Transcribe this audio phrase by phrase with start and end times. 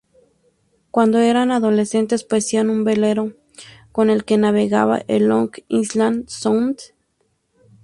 [0.89, 3.35] Cuando era adolescente, poseía un velero
[3.91, 6.79] con el que navegaba en Long Island Sound.